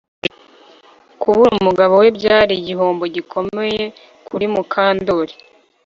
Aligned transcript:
Kubura 1.21 1.53
umugabo 1.61 1.93
we 2.01 2.07
byari 2.17 2.53
igihombo 2.57 3.03
gikomeye 3.15 3.83
kuri 4.27 4.45
Mukandoli 4.53 5.33